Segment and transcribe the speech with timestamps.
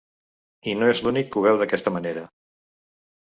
[0.71, 2.23] I no és l’únic que ho veu d’aquesta manera.